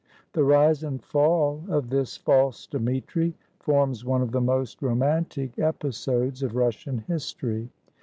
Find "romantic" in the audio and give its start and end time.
4.81-5.59